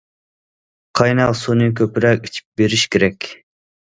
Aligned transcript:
قايناق 0.99 1.33
سۇنى 1.41 1.67
كۆپرەك 1.79 2.25
ئىچىپ 2.29 2.47
بېرىش 2.63 2.87
كېرەك. 2.97 3.29